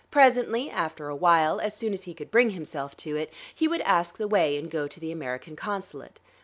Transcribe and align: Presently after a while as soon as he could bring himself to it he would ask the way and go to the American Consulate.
Presently 0.09 0.67
after 0.67 1.09
a 1.09 1.15
while 1.15 1.59
as 1.59 1.75
soon 1.75 1.93
as 1.93 2.05
he 2.05 2.15
could 2.15 2.31
bring 2.31 2.49
himself 2.49 2.97
to 2.97 3.15
it 3.17 3.31
he 3.53 3.67
would 3.67 3.81
ask 3.81 4.17
the 4.17 4.27
way 4.27 4.57
and 4.57 4.67
go 4.67 4.87
to 4.87 4.99
the 4.99 5.11
American 5.11 5.55
Consulate. 5.55 6.19